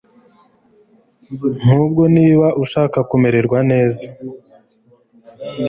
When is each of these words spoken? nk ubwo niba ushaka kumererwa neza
nk 1.61 1.67
ubwo 1.83 2.03
niba 2.15 2.47
ushaka 2.63 2.97
kumererwa 3.09 3.57
neza 3.71 4.05